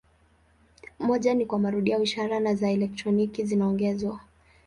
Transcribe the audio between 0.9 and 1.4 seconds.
Moja